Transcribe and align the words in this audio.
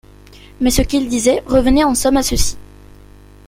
Mais 0.59 0.71
ce 0.71 0.81
qu'il 0.81 1.07
disait 1.09 1.43
revenait 1.45 1.83
en 1.83 1.93
somme 1.93 2.17
à 2.17 2.23
ceci. 2.23 2.57